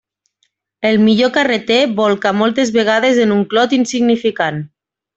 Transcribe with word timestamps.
El 0.89 0.97
millor 1.07 1.29
carreter 1.35 1.77
bolca 2.01 2.33
moltes 2.39 2.73
vegades 2.81 3.23
en 3.27 3.37
un 3.39 3.47
clot 3.55 3.77
insignificant. 3.83 4.63